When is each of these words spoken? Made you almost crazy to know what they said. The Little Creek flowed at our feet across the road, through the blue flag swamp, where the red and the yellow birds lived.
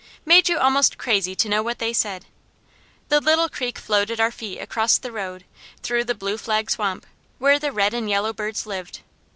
Made 0.25 0.49
you 0.49 0.57
almost 0.57 0.97
crazy 0.97 1.35
to 1.35 1.47
know 1.47 1.61
what 1.61 1.77
they 1.77 1.93
said. 1.93 2.25
The 3.09 3.21
Little 3.21 3.47
Creek 3.47 3.77
flowed 3.77 4.09
at 4.09 4.19
our 4.19 4.31
feet 4.31 4.57
across 4.57 4.97
the 4.97 5.11
road, 5.11 5.45
through 5.83 6.05
the 6.05 6.15
blue 6.15 6.39
flag 6.39 6.71
swamp, 6.71 7.05
where 7.37 7.59
the 7.59 7.71
red 7.71 7.93
and 7.93 8.07
the 8.07 8.09
yellow 8.09 8.33
birds 8.33 8.65
lived. 8.65 9.01